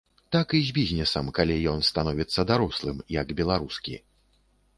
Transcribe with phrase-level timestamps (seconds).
[0.35, 3.95] Так і з бізнесам, калі ён становіцца дарослым, як беларускі.